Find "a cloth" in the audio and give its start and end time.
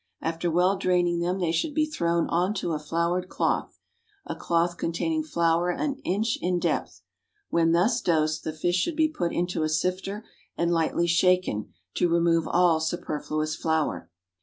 4.25-4.75